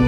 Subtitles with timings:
[0.00, 0.04] Nous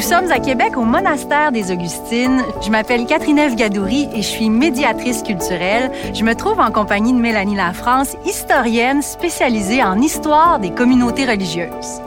[0.00, 2.44] sommes à Québec au monastère des Augustines.
[2.62, 5.90] Je m'appelle Catherine Gadouri et je suis médiatrice culturelle.
[6.14, 12.00] Je me trouve en compagnie de Mélanie Lafrance, historienne spécialisée en histoire des communautés religieuses.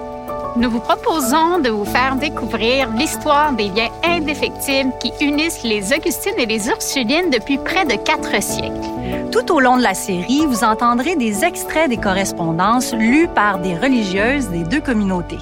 [0.56, 6.38] Nous vous proposons de vous faire découvrir l'histoire des liens indéfectibles qui unissent les Augustines
[6.38, 8.88] et les Ursulines depuis près de quatre siècles.
[9.32, 13.76] Tout au long de la série, vous entendrez des extraits des correspondances lues par des
[13.76, 15.40] religieuses des deux communautés.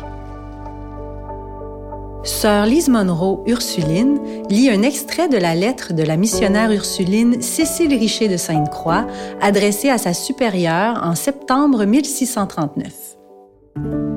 [2.24, 4.18] Sœur Lise Monroe Ursuline
[4.50, 9.08] lit un extrait de la lettre de la missionnaire ursuline Cécile Richer de Sainte-Croix
[9.42, 13.21] adressée à sa supérieure en septembre 1639.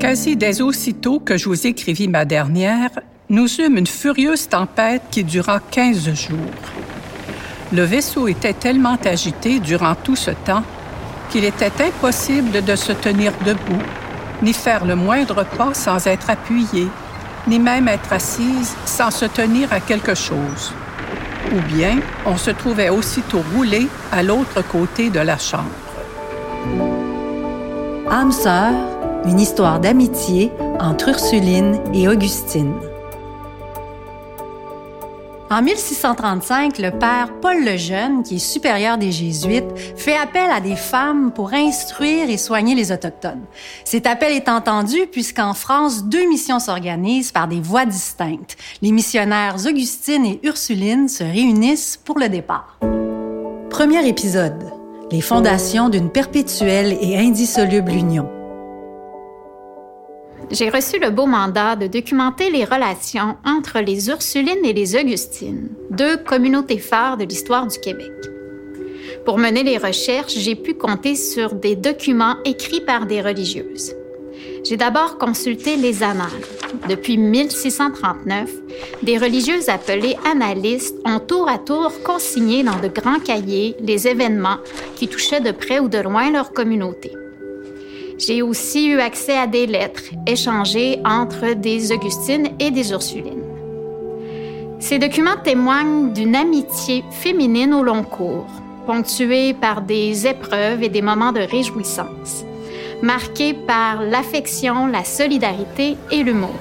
[0.04, 2.90] Quasi dès aussitôt que je vous écrivis ma dernière,
[3.30, 6.38] nous eûmes une furieuse tempête qui dura quinze jours.
[7.72, 10.62] Le vaisseau était tellement agité durant tout ce temps
[11.30, 13.82] qu'il était impossible de se tenir debout,
[14.42, 16.86] ni faire le moindre pas sans être appuyé,
[17.46, 20.74] ni même être assise sans se tenir à quelque chose.
[21.50, 25.70] Ou bien on se trouvait aussitôt roulé à l'autre côté de la chambre.
[29.26, 32.74] Une histoire d'amitié entre Ursuline et Augustine.
[35.50, 40.60] En 1635, le père Paul le Jeune, qui est supérieur des Jésuites, fait appel à
[40.60, 43.44] des femmes pour instruire et soigner les Autochtones.
[43.84, 48.56] Cet appel est entendu puisqu'en France, deux missions s'organisent par des voies distinctes.
[48.82, 52.78] Les missionnaires Augustine et Ursuline se réunissent pour le départ.
[53.70, 54.72] Premier épisode.
[55.12, 58.28] Les fondations d'une perpétuelle et indissoluble union
[60.50, 65.68] j'ai reçu le beau mandat de documenter les relations entre les Ursulines et les Augustines,
[65.90, 68.12] deux communautés phares de l'histoire du Québec.
[69.24, 73.94] Pour mener les recherches, j'ai pu compter sur des documents écrits par des religieuses.
[74.64, 76.28] J'ai d'abord consulté les annales.
[76.88, 78.50] Depuis 1639,
[79.02, 84.58] des religieuses appelées annalistes ont tour à tour consigné dans de grands cahiers les événements
[84.96, 87.12] qui touchaient de près ou de loin leur communauté.
[88.16, 93.42] J'ai aussi eu accès à des lettres échangées entre des Augustines et des Ursulines.
[94.78, 98.46] Ces documents témoignent d'une amitié féminine au long cours,
[98.86, 102.44] ponctuée par des épreuves et des moments de réjouissance,
[103.02, 106.54] marqués par l'affection, la solidarité et l'humour.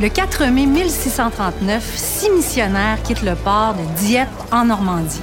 [0.00, 5.20] Le 4 mai 1639, six missionnaires quittent le port de Dieppe en Normandie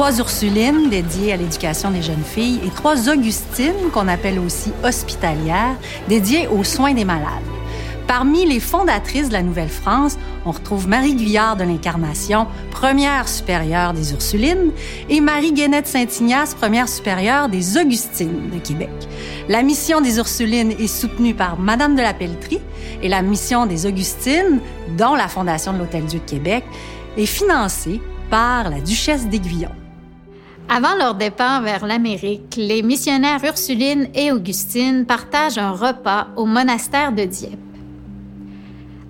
[0.00, 5.76] trois Ursulines dédiées à l'éducation des jeunes filles et trois Augustines qu'on appelle aussi hospitalières
[6.08, 7.26] dédiées aux soins des malades.
[8.06, 10.16] Parmi les fondatrices de la Nouvelle-France,
[10.46, 14.70] on retrouve Marie Guyard de l'Incarnation, première supérieure des Ursulines,
[15.10, 18.88] et Marie Guénette Saint-Ignace, première supérieure des Augustines de Québec.
[19.50, 22.62] La mission des Ursulines est soutenue par Madame de la Pelletrie
[23.02, 24.60] et la mission des Augustines,
[24.96, 26.64] dont la Fondation de l'Hôtel-Dieu de Québec,
[27.18, 28.00] est financée
[28.30, 29.68] par la Duchesse d'Aiguillon.
[30.72, 37.10] Avant leur départ vers l'Amérique, les missionnaires Ursuline et Augustine partagent un repas au monastère
[37.10, 37.58] de Dieppe.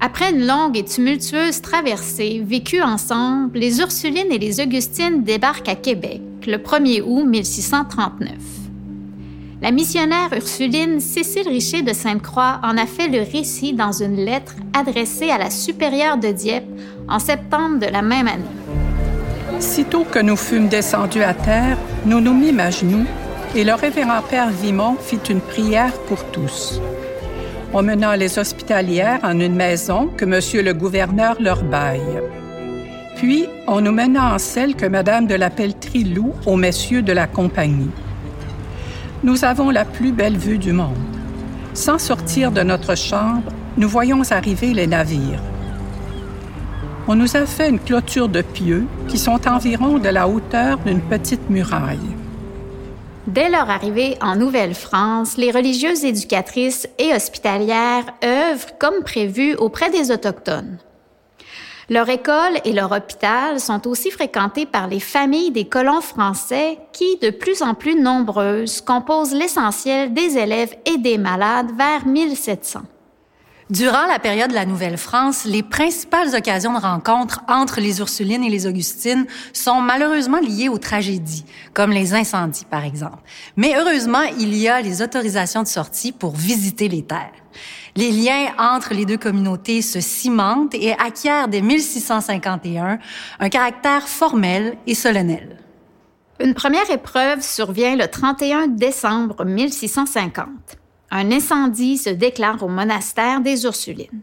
[0.00, 5.74] Après une longue et tumultueuse traversée vécue ensemble, les Ursulines et les Augustines débarquent à
[5.74, 8.30] Québec le 1er août 1639.
[9.60, 14.54] La missionnaire Ursuline Cécile Richer de Sainte-Croix en a fait le récit dans une lettre
[14.72, 16.64] adressée à la supérieure de Dieppe
[17.06, 18.59] en septembre de la même année.
[19.60, 21.76] Sitôt que nous fûmes descendus à terre,
[22.06, 23.04] nous nous mîmes à genoux
[23.54, 26.80] et le révérend Père Vimon fit une prière pour tous.
[27.74, 32.20] On mena les hospitalières en une maison que Monsieur le gouverneur leur baille.
[33.16, 37.12] Puis, on nous mena en celle que Madame de la Pelletrie loue aux messieurs de
[37.12, 37.90] la compagnie.
[39.22, 40.96] Nous avons la plus belle vue du monde.
[41.74, 45.42] Sans sortir de notre chambre, nous voyons arriver les navires
[47.10, 51.00] on nous a fait une clôture de pieux qui sont environ de la hauteur d'une
[51.00, 51.98] petite muraille.
[53.26, 60.12] Dès leur arrivée en Nouvelle-France, les religieuses éducatrices et hospitalières œuvrent comme prévu auprès des
[60.12, 60.78] Autochtones.
[61.88, 67.16] Leur école et leur hôpital sont aussi fréquentés par les familles des colons français qui,
[67.16, 72.82] de plus en plus nombreuses, composent l'essentiel des élèves et des malades vers 1700.
[73.70, 78.50] Durant la période de la Nouvelle-France, les principales occasions de rencontre entre les Ursulines et
[78.50, 83.18] les Augustines sont malheureusement liées aux tragédies, comme les incendies par exemple.
[83.56, 87.30] Mais heureusement, il y a les autorisations de sortie pour visiter les terres.
[87.94, 92.98] Les liens entre les deux communautés se cimentent et acquièrent dès 1651
[93.38, 95.58] un caractère formel et solennel.
[96.40, 100.79] Une première épreuve survient le 31 décembre 1650
[101.10, 104.20] un incendie se déclare au monastère des Ursulines.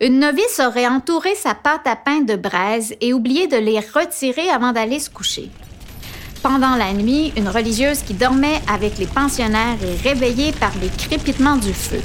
[0.00, 4.50] Une novice aurait entouré sa pâte à pain de braise et oublié de les retirer
[4.50, 5.50] avant d'aller se coucher.
[6.42, 11.56] Pendant la nuit, une religieuse qui dormait avec les pensionnaires est réveillée par les crépitements
[11.56, 12.02] du feu.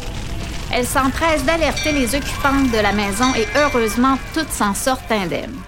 [0.73, 5.59] Elle s'empresse d'alerter les occupantes de la maison et heureusement, toutes s'en sortent indemnes.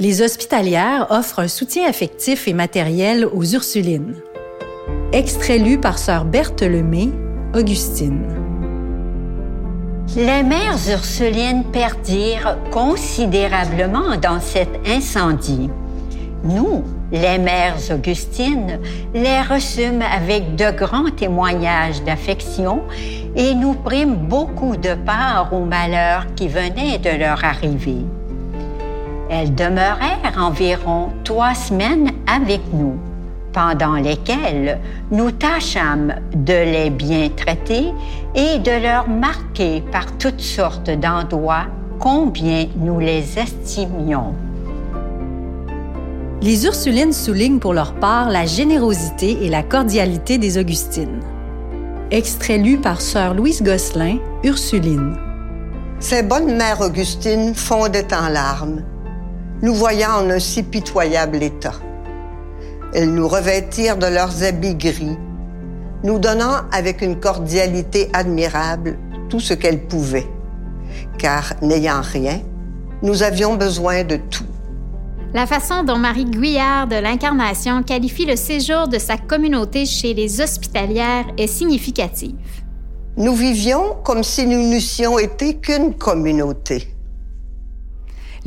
[0.00, 4.14] Les hospitalières offrent un soutien affectif et matériel aux Ursulines.
[5.12, 7.10] Extrait lu par sœur Berthe Lemay,
[7.56, 8.22] Augustine.
[10.14, 15.70] Les mères Ursulines perdirent considérablement dans cet incendie.
[16.44, 18.78] Nous, les mères Augustines,
[19.14, 22.82] les reçûmes avec de grands témoignages d'affection
[23.34, 28.04] et nous prîmes beaucoup de part au malheur qui venait de leur arriver.
[29.30, 32.98] Elles demeurèrent environ trois semaines avec nous
[33.56, 34.78] pendant lesquelles
[35.10, 37.86] nous tâchâmes de les bien traiter
[38.34, 41.64] et de leur marquer par toutes sortes d'endroits
[41.98, 44.34] combien nous les estimions.
[46.42, 51.20] Les Ursulines soulignent pour leur part la générosité et la cordialité des Augustines.
[52.10, 55.16] Extrait lu par sœur Louise Gosselin, Ursuline.
[55.98, 58.82] Ces bonnes mères Augustines fondaient en larmes,
[59.62, 61.72] nous voyant en un si pitoyable état.
[62.94, 65.16] Elles nous revêtirent de leurs habits gris,
[66.04, 68.98] nous donnant avec une cordialité admirable
[69.28, 70.28] tout ce qu'elles pouvaient.
[71.18, 72.40] Car n'ayant rien,
[73.02, 74.44] nous avions besoin de tout.
[75.34, 80.40] La façon dont Marie Guyard de l'Incarnation qualifie le séjour de sa communauté chez les
[80.40, 82.36] hospitalières est significative.
[83.18, 86.95] Nous vivions comme si nous n'eussions été qu'une communauté.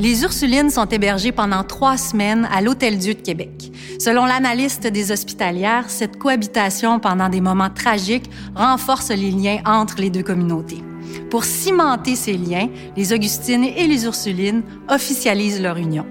[0.00, 3.70] Les Ursulines sont hébergées pendant trois semaines à l'Hôtel-Dieu de Québec.
[3.98, 10.08] Selon l'analyste des hospitalières, cette cohabitation pendant des moments tragiques renforce les liens entre les
[10.08, 10.82] deux communautés.
[11.28, 16.06] Pour cimenter ces liens, les Augustines et les Ursulines officialisent leur union.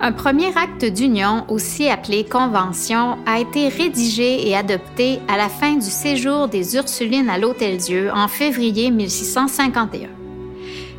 [0.00, 5.74] Un premier acte d'union, aussi appelé convention, a été rédigé et adopté à la fin
[5.74, 10.13] du séjour des Ursulines à l'Hôtel-Dieu en février 1651.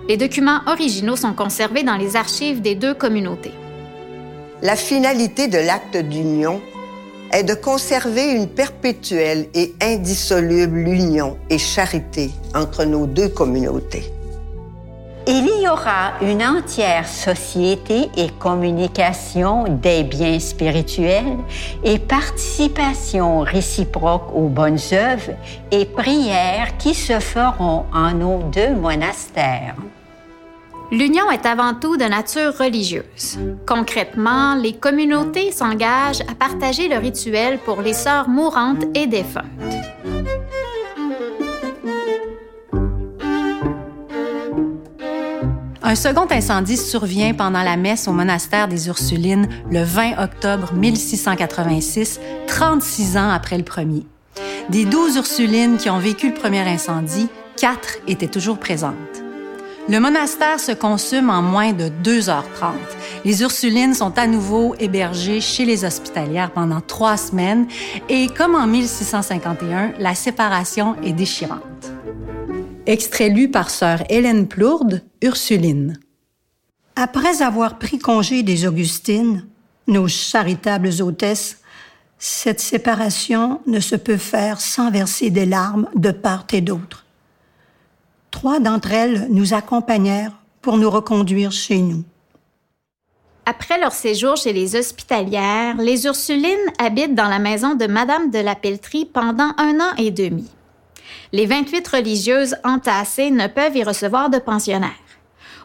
[0.07, 3.53] Les documents originaux sont conservés dans les archives des deux communautés.
[4.61, 6.61] La finalité de l'acte d'union
[7.31, 14.11] est de conserver une perpétuelle et indissoluble union et charité entre nos deux communautés.
[15.27, 21.39] Il y aura une entière société et communication des biens spirituels
[21.83, 25.33] et participation réciproque aux bonnes œuvres
[25.71, 29.75] et prières qui se feront en nos deux monastères.
[30.91, 33.39] L'union est avant tout de nature religieuse.
[33.67, 39.45] Concrètement, les communautés s'engagent à partager le rituel pour les sœurs mourantes et défuntes.
[45.81, 52.19] Un second incendie survient pendant la messe au monastère des Ursulines le 20 octobre 1686,
[52.47, 54.05] 36 ans après le premier.
[54.69, 57.27] Des douze Ursulines qui ont vécu le premier incendie,
[57.57, 59.24] quatre étaient toujours présentes.
[59.87, 62.73] Le monastère se consume en moins de 2h30.
[63.23, 67.67] Les Ursulines sont à nouveau hébergées chez les hospitalières pendant trois semaines
[68.09, 71.91] et comme en 1651, la séparation est déchirante.
[72.87, 75.99] Extrait lu par sœur Hélène Plourde, Ursuline.
[76.95, 79.45] Après avoir pris congé des Augustines,
[79.87, 81.59] nos charitables hôtesses,
[82.17, 87.04] cette séparation ne se peut faire sans verser des larmes de part et d'autre.
[88.35, 92.03] Trois d'entre elles nous accompagnèrent pour nous reconduire chez nous.
[93.45, 98.39] Après leur séjour chez les hospitalières, les Ursulines habitent dans la maison de Madame de
[98.39, 100.51] la Pelletrie pendant un an et demi.
[101.31, 104.91] Les 28 religieuses entassées ne peuvent y recevoir de pensionnaires.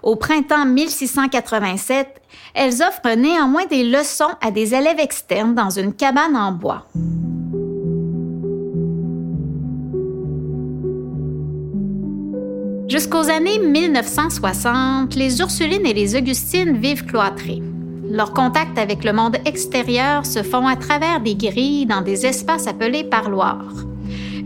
[0.04, 2.22] Au printemps 1687,
[2.54, 6.86] elles offrent néanmoins des leçons à des élèves externes dans une cabane en bois.
[12.90, 17.62] Jusqu'aux années 1960, les Ursulines et les Augustines vivent cloîtrées.
[18.10, 22.66] Leurs contacts avec le monde extérieur se font à travers des grilles dans des espaces
[22.66, 23.74] appelés parloirs.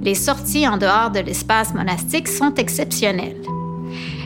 [0.03, 3.41] Les sorties en dehors de l'espace monastique sont exceptionnelles.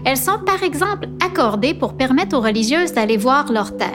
[0.04, 3.92] Elles sont par exemple accordées pour permettre aux religieuses d'aller voir leur terre.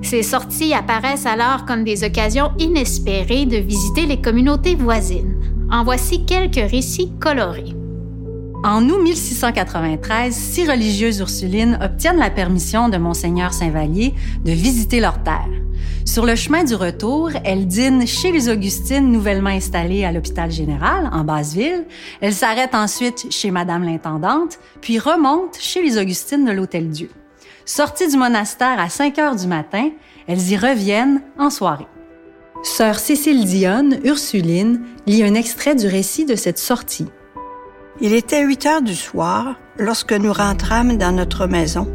[0.00, 5.36] Ces sorties apparaissent alors comme des occasions inespérées de visiter les communautés voisines.
[5.70, 7.74] En voici quelques récits colorés.
[8.64, 14.14] En août 1693, six religieuses ursulines obtiennent la permission de Monseigneur Saint-Vallier
[14.44, 15.48] de visiter leur terre.
[16.04, 21.10] Sur le chemin du retour, elles dînent chez les Augustines nouvellement installées à l'hôpital général,
[21.12, 21.86] en Basse-Ville.
[22.20, 27.10] Elles s'arrêtent ensuite chez Madame l'intendante, puis remontent chez les Augustines de l'Hôtel-Dieu.
[27.64, 29.90] Sorties du monastère à 5 heures du matin,
[30.28, 31.88] elles y reviennent en soirée.
[32.62, 37.08] Sœur Cécile Dionne, Ursuline, lit un extrait du récit de cette sortie.
[38.02, 41.88] Il était 8 heures du soir lorsque nous rentrâmes dans notre maison,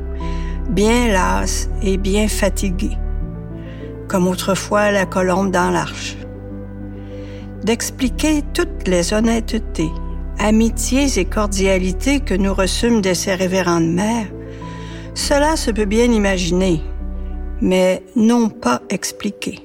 [0.70, 2.98] bien lasses et bien fatiguées,
[4.08, 6.18] comme autrefois la colombe dans l'arche.
[7.64, 9.92] D'expliquer toutes les honnêtetés,
[10.40, 14.28] amitiés et cordialités que nous reçûmes de ces révérendes mères
[15.18, 16.80] cela se peut bien imaginer,
[17.60, 19.60] mais non pas expliquer.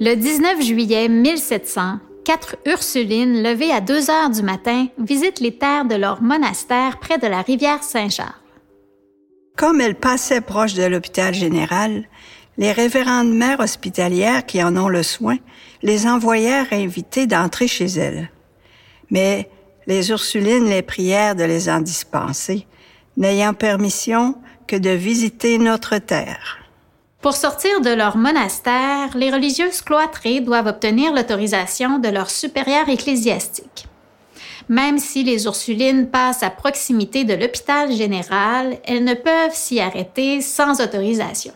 [0.00, 5.84] Le 19 juillet 1700, quatre Ursulines levées à 2 heures du matin visitent les terres
[5.84, 8.34] de leur monastère près de la rivière Saint-Charles.
[9.56, 12.08] Comme elles passaient proche de l'hôpital général,
[12.58, 15.36] les révérendes mères hospitalières qui en ont le soin
[15.82, 18.28] les envoyèrent inviter d'entrer chez elles.
[19.08, 19.48] Mais
[19.86, 22.66] les Ursulines les prièrent de les en dispenser,
[23.16, 24.34] n'ayant permission
[24.66, 26.65] que de visiter notre terre.
[27.26, 33.88] Pour sortir de leur monastère, les religieuses cloîtrées doivent obtenir l'autorisation de leur supérieur ecclésiastique.
[34.68, 40.40] Même si les Ursulines passent à proximité de l'hôpital général, elles ne peuvent s'y arrêter
[40.40, 41.52] sans autorisation.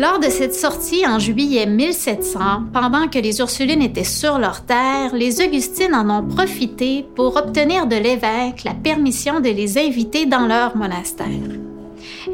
[0.00, 2.40] Lors de cette sortie en juillet 1700,
[2.72, 7.86] pendant que les Ursulines étaient sur leur terre, les Augustines en ont profité pour obtenir
[7.86, 11.28] de l'évêque la permission de les inviter dans leur monastère.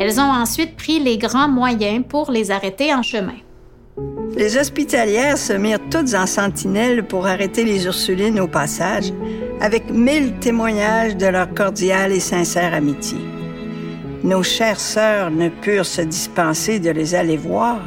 [0.00, 3.36] Elles ont ensuite pris les grands moyens pour les arrêter en chemin.
[4.34, 9.12] Les hospitalières se mirent toutes en sentinelle pour arrêter les Ursulines au passage,
[9.60, 13.18] avec mille témoignages de leur cordiale et sincère amitié.
[14.24, 17.80] Nos chères sœurs ne purent se dispenser de les aller voir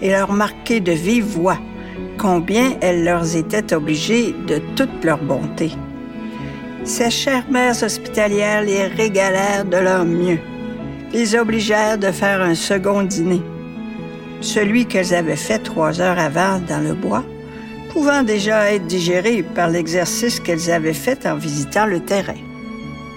[0.00, 1.58] et leur marquer de vive voix
[2.18, 5.70] combien elles leur étaient obligées de toute leur bonté.
[6.82, 10.40] Ces chères mères hospitalières les régalèrent de leur mieux
[11.12, 13.42] les obligèrent de faire un second dîner.
[14.40, 17.24] Celui qu'elles avaient fait trois heures avant dans le bois,
[17.90, 22.38] pouvant déjà être digéré par l'exercice qu'elles avaient fait en visitant le terrain.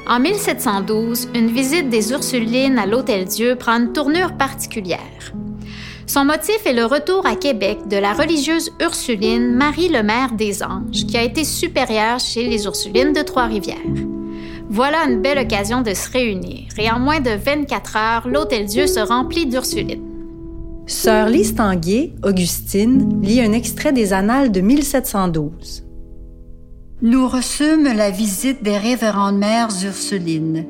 [0.07, 4.99] En 1712, une visite des Ursulines à l'Hôtel-Dieu prend une tournure particulière.
[6.05, 10.61] Son motif est le retour à Québec de la religieuse Ursuline Marie le Maire des
[10.61, 14.14] Anges, qui a été supérieure chez les Ursulines de Trois-Rivières.
[14.75, 19.00] Voilà une belle occasion de se réunir, et en moins de 24 heures, l'Hôtel-Dieu se
[19.00, 20.03] remplit d'Ursulines.
[20.86, 25.86] Sœur Lise Tanguay, Augustine, lit un extrait des Annales de 1712.
[27.01, 30.65] Nous reçûmes la visite des révérendes mères Ursulines.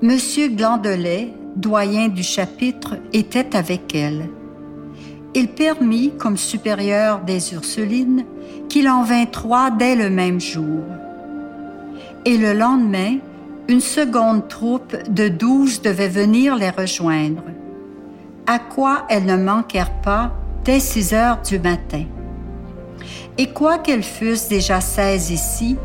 [0.00, 4.28] Monsieur Glandelet, doyen du chapitre, était avec elles.
[5.34, 8.26] Il permit, comme supérieur des Ursulines,
[8.68, 10.84] qu'il en vint trois dès le même jour
[12.24, 13.18] et le lendemain,
[13.68, 17.42] une seconde troupe de douze devait venir les rejoindre,
[18.46, 20.32] à quoi elles ne manquèrent pas
[20.64, 22.04] dès six heures du matin.
[23.36, 25.76] Et quoiqu'elles fussent déjà seize ici,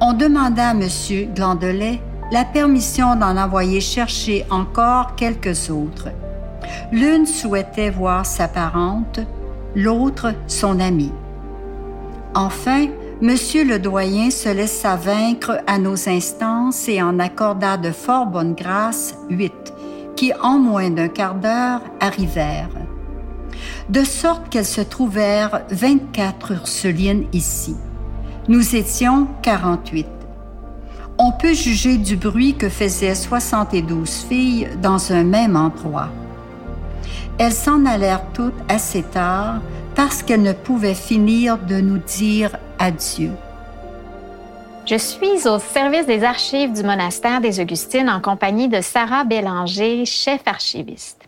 [0.00, 0.88] on demanda à M.
[1.34, 2.00] Glandelet
[2.32, 6.08] la permission d'en envoyer chercher encore quelques autres.
[6.92, 9.20] L'une souhaitait voir sa parente,
[9.74, 11.12] l'autre son amie.
[12.34, 12.86] Enfin,
[13.22, 18.54] Monsieur le doyen se laissa vaincre à nos instances et en accorda de fort bonne
[18.54, 19.74] grâce huit,
[20.16, 22.70] qui en moins d'un quart d'heure arrivèrent.
[23.90, 27.76] De sorte qu'elles se trouvèrent 24 Ursulines ici.
[28.48, 30.06] Nous étions 48.
[31.18, 36.08] On peut juger du bruit que faisaient 72 filles dans un même endroit.
[37.36, 39.60] Elles s'en allèrent toutes assez tard
[39.94, 43.30] parce qu'elles ne pouvaient finir de nous dire adieu.
[44.86, 50.04] Je suis au service des archives du monastère des Augustines en compagnie de Sarah Bélanger,
[50.04, 51.20] chef archiviste.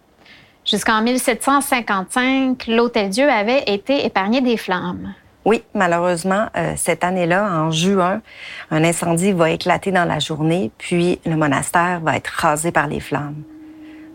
[0.64, 5.14] Jusqu'en 1755, l'Hôtel-Dieu avait été épargné des flammes.
[5.44, 8.22] Oui, malheureusement, euh, cette année-là, en juin,
[8.70, 13.00] un incendie va éclater dans la journée, puis le monastère va être rasé par les
[13.00, 13.42] flammes.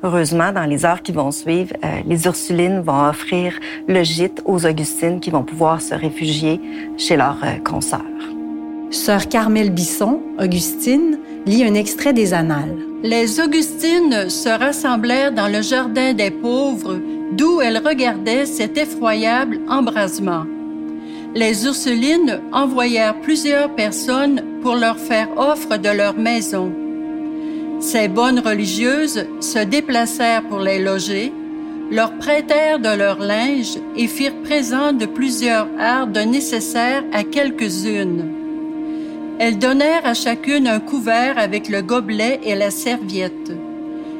[0.03, 3.53] Heureusement, dans les heures qui vont suivre, euh, les Ursulines vont offrir
[3.87, 6.61] le gîte aux Augustines qui vont pouvoir se réfugier
[6.97, 8.01] chez leurs euh, consoeurs.
[8.91, 12.77] Sœur Carmel Bisson, Augustine, lit un extrait des Annales.
[13.03, 16.99] Les Augustines se rassemblèrent dans le jardin des pauvres,
[17.31, 20.45] d'où elles regardaient cet effroyable embrasement.
[21.33, 26.71] Les Ursulines envoyèrent plusieurs personnes pour leur faire offre de leur maison.
[27.79, 31.31] Ces bonnes religieuses se déplacèrent pour les loger,
[31.91, 38.25] leur prêtèrent de leur linge et firent présent de plusieurs hardes nécessaires à quelques-unes.
[39.39, 43.51] Elles donnèrent à chacune un couvert avec le gobelet et la serviette.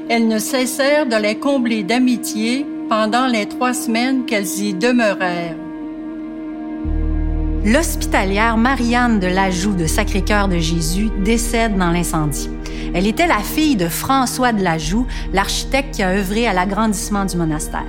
[0.07, 5.55] Elles ne cessèrent de les combler d'amitié pendant les trois semaines qu'elles y demeurèrent.
[7.65, 12.49] L'hospitalière Marianne de Lajoux de Sacré-Cœur de Jésus décède dans l'incendie.
[12.97, 17.37] Elle était la fille de François de Lajoux, l'architecte qui a œuvré à l'agrandissement du
[17.37, 17.85] monastère.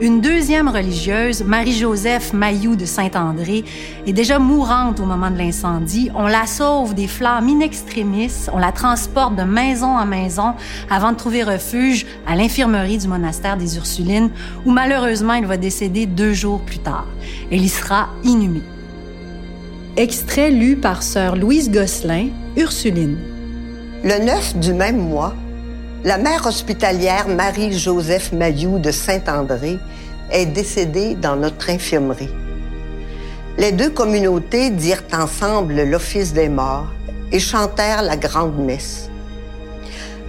[0.00, 3.62] Une deuxième religieuse, Marie-Joseph Mailloux de Saint-André,
[4.04, 6.10] est déjà mourante au moment de l'incendie.
[6.16, 10.54] On la sauve des flammes in extremis, on la transporte de maison en maison
[10.90, 14.30] avant de trouver refuge à l'infirmerie du monastère des Ursulines,
[14.66, 17.06] où malheureusement elle va décéder deux jours plus tard.
[17.52, 18.62] Elle y sera inhumée.
[19.96, 23.31] Extrait lu par sœur Louise Gosselin, Ursuline.
[24.04, 25.32] Le 9 du même mois,
[26.02, 29.78] la mère hospitalière Marie-Joseph Mailloux de Saint-André
[30.32, 32.34] est décédée dans notre infirmerie.
[33.58, 36.88] Les deux communautés dirent ensemble l'office des morts
[37.30, 39.08] et chantèrent la grande messe.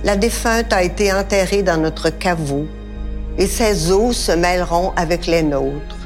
[0.04, 2.68] La défunte a été enterrée dans notre caveau
[3.40, 5.98] et ses os se mêleront avec les nôtres,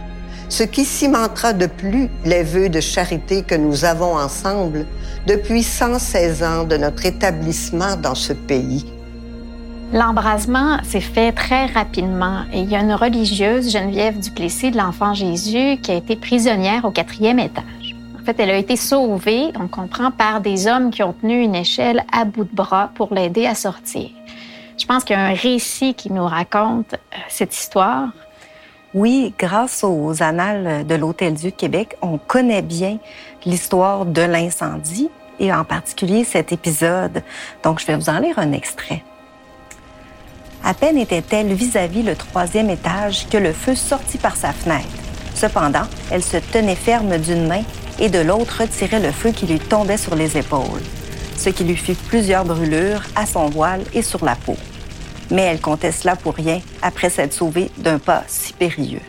[0.48, 4.86] ce qui cimentera de plus les vœux de charité que nous avons ensemble
[5.28, 8.86] depuis 116 ans de notre établissement dans ce pays.
[9.92, 15.14] L'embrasement s'est fait très rapidement et il y a une religieuse, Geneviève Duplessis de l'Enfant
[15.14, 17.96] Jésus, qui a été prisonnière au quatrième étage.
[18.18, 21.56] En fait, elle a été sauvée, on comprend, par des hommes qui ont tenu une
[21.56, 24.10] échelle à bout de bras pour l'aider à sortir.
[24.78, 28.10] Je pense qu'il y a un récit qui nous raconte euh, cette histoire.
[29.00, 32.98] Oui, grâce aux annales de l'Hôtel-Dieu de Québec, on connaît bien
[33.46, 37.22] l'histoire de l'incendie et en particulier cet épisode.
[37.62, 39.04] Donc, je vais vous en lire un extrait.
[40.64, 44.88] À peine était-elle vis-à-vis le troisième étage que le feu sortit par sa fenêtre.
[45.36, 47.62] Cependant, elle se tenait ferme d'une main
[48.00, 50.82] et de l'autre retirait le feu qui lui tombait sur les épaules,
[51.38, 54.58] ce qui lui fit plusieurs brûlures à son voile et sur la peau.
[55.32, 59.02] Mais elle comptait cela pour rien après s'être sauvée d'un pas si périlleux.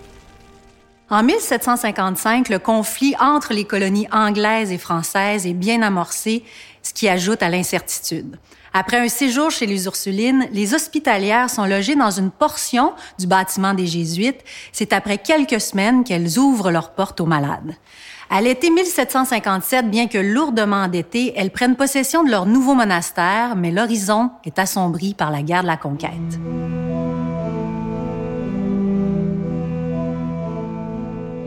[1.11, 6.45] En 1755, le conflit entre les colonies anglaises et françaises est bien amorcé,
[6.83, 8.37] ce qui ajoute à l'incertitude.
[8.75, 13.73] Après un séjour chez les Ursulines, les hospitalières sont logées dans une portion du bâtiment
[13.73, 14.45] des Jésuites.
[14.73, 17.75] C'est après quelques semaines qu'elles ouvrent leurs portes aux malades.
[18.31, 23.71] À l'été 1757, bien que lourdement endettées, elles prennent possession de leur nouveau monastère, mais
[23.71, 26.13] l'horizon est assombri par la guerre de la conquête.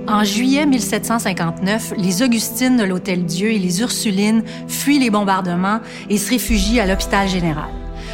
[0.08, 6.32] En juillet 1759, les Augustines de l'Hôtel-Dieu et les Ursulines fuient les bombardements et se
[6.32, 7.70] réfugient à l'hôpital général.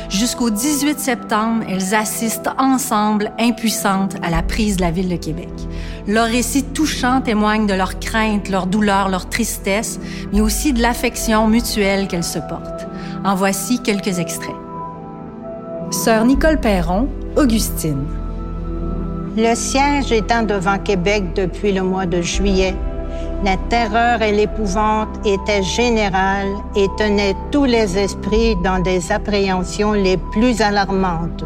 [0.10, 5.50] Jusqu'au 18 septembre, elles assistent ensemble, impuissantes, à la prise de la ville de Québec.
[6.08, 10.00] Leurs récits touchants témoignent de leur crainte, leur douleur, leur tristesse,
[10.32, 12.88] mais aussi de l'affection mutuelle qu'elles se portent.
[13.26, 14.56] En voici quelques extraits.
[15.92, 18.06] Sœur Nicole Perron, Augustine.
[19.36, 22.76] Le siège étant devant Québec depuis le mois de juillet,
[23.44, 30.18] la terreur et l'épouvante étaient générales et tenaient tous les esprits dans des appréhensions les
[30.18, 31.44] plus alarmantes.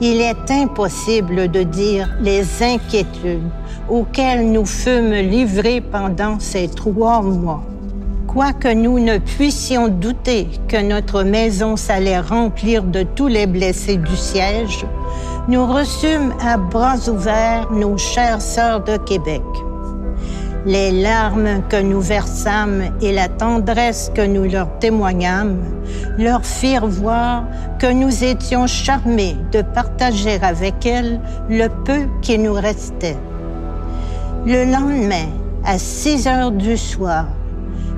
[0.00, 3.50] Il est impossible de dire les inquiétudes
[3.88, 7.62] auxquelles nous fûmes livrés pendant ces trois mois.
[8.26, 14.16] Quoique nous ne puissions douter que notre maison s'allait remplir de tous les blessés du
[14.16, 14.84] siège,
[15.48, 19.42] nous reçûmes à bras ouverts nos chères sœurs de Québec.
[20.66, 25.58] Les larmes que nous versâmes et la tendresse que nous leur témoignâmes
[26.18, 27.44] leur firent voir
[27.78, 33.16] que nous étions charmés de partager avec elles le peu qui nous restait.
[34.46, 35.28] Le lendemain,
[35.64, 37.26] à 6 heures du soir,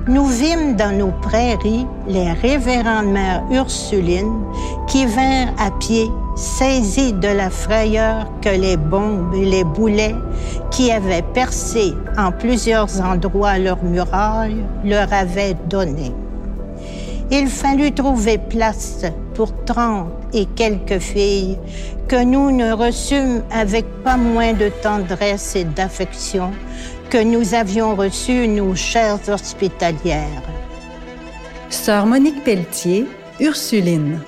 [0.07, 4.43] nous vîmes dans nos prairies les révérendes mères Ursulines
[4.87, 6.09] qui vinrent à pied
[6.41, 10.15] saisis de la frayeur que les bombes et les boulets
[10.71, 16.11] qui avaient percé en plusieurs endroits leurs murailles leur avaient donné.
[17.29, 21.57] Il fallut trouver place pour trente et quelques filles
[22.07, 26.51] que nous ne reçûmes avec pas moins de tendresse et d'affection
[27.09, 30.43] que nous avions reçu nos chères hospitalières.
[31.69, 33.05] Sœur Monique Pelletier,
[33.39, 34.19] Ursuline.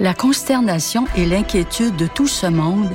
[0.00, 2.88] La consternation et l'inquiétude de tout ce monde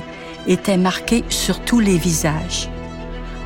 [0.48, 2.68] étaient marquées sur tous les visages.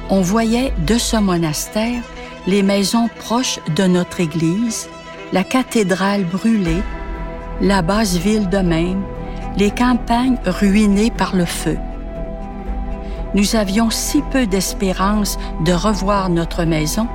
[0.08, 2.02] On voyait de ce monastère
[2.46, 4.88] les maisons proches de notre église,
[5.34, 6.82] la cathédrale brûlée,
[7.60, 9.02] la basse ville de même,
[9.58, 11.76] les campagnes ruinées par le feu.
[13.34, 17.08] Nous avions si peu d'espérance de revoir notre maison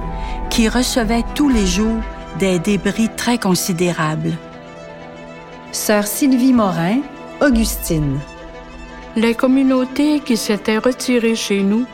[0.51, 2.03] qui recevait tous les jours
[2.37, 4.33] des débris très considérables.
[5.75, 7.01] Sœur Sylvie Morin,
[7.41, 8.17] Augustine.
[9.17, 11.85] Les communautés qui s'étaient retirées chez nous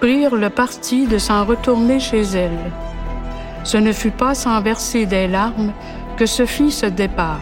[0.00, 2.72] prirent le parti de s'en retourner chez elles.
[3.62, 5.72] Ce ne fut pas sans verser des larmes
[6.16, 7.38] que se fit ce départ.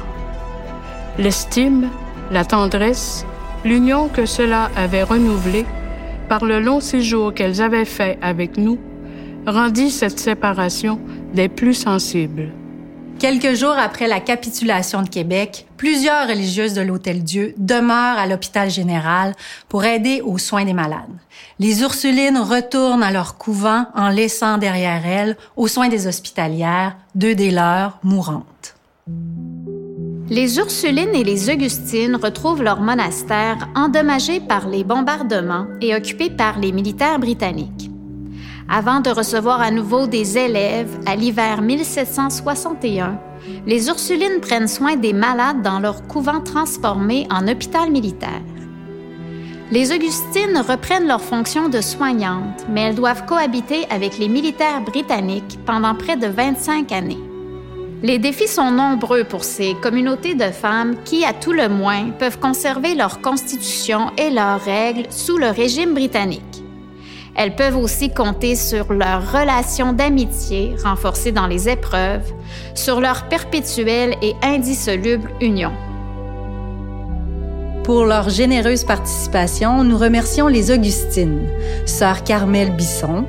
[1.18, 1.88] L'estime,
[2.30, 3.24] la tendresse,
[3.64, 5.64] l'union que cela avait renouvelée
[6.28, 8.78] par le long séjour qu'elles avaient fait avec nous
[9.46, 11.00] rendit cette séparation
[11.32, 12.50] des plus sensibles.
[13.18, 18.70] Quelques jours après la capitulation de Québec, plusieurs religieuses de l'Hôtel Dieu demeurent à l'hôpital
[18.70, 19.34] général
[19.68, 21.18] pour aider aux soins des malades.
[21.58, 27.34] Les Ursulines retournent à leur couvent en laissant derrière elles, aux soins des hospitalières, deux
[27.34, 28.76] des leurs mourantes.
[30.30, 36.60] Les Ursulines et les Augustines retrouvent leur monastère endommagé par les bombardements et occupé par
[36.60, 37.87] les militaires britanniques.
[38.70, 43.18] Avant de recevoir à nouveau des élèves à l'hiver 1761,
[43.66, 48.42] les Ursulines prennent soin des malades dans leur couvent transformé en hôpital militaire.
[49.70, 55.58] Les Augustines reprennent leur fonction de soignantes, mais elles doivent cohabiter avec les militaires britanniques
[55.64, 57.18] pendant près de 25 années.
[58.02, 62.38] Les défis sont nombreux pour ces communautés de femmes qui, à tout le moins, peuvent
[62.38, 66.47] conserver leur constitution et leurs règles sous le régime britannique.
[67.38, 72.32] Elles peuvent aussi compter sur leur relation d'amitié renforcée dans les épreuves,
[72.74, 75.70] sur leur perpétuelle et indissoluble union.
[77.84, 81.48] Pour leur généreuse participation, nous remercions les Augustines,
[81.86, 83.24] sœur Carmel Bisson,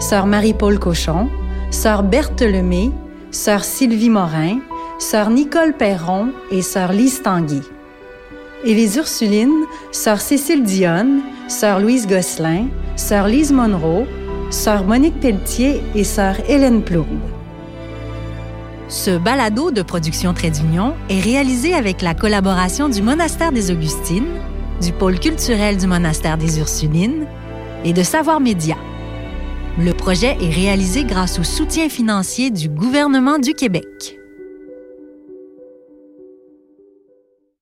[0.00, 1.28] sœur Marie-Paul Cochon,
[1.70, 2.90] sœur Berthe Lemay,
[3.30, 4.58] sœur Sylvie Morin,
[4.98, 7.62] sœur Nicole Perron et sœur Lise Tanguy.
[8.64, 12.66] Et les Ursulines, sœur Cécile Dionne, sœur Louise Gosselin,
[13.02, 14.06] sœur Lise Monroe,
[14.50, 17.08] sœur Monique Pelletier et sœur Hélène Plourde.
[18.88, 24.28] Ce balado de production Trait d'Union est réalisé avec la collaboration du Monastère des Augustines,
[24.80, 27.26] du pôle culturel du Monastère des Ursulines
[27.84, 28.76] et de Savoir Média.
[29.80, 34.21] Le projet est réalisé grâce au soutien financier du gouvernement du Québec.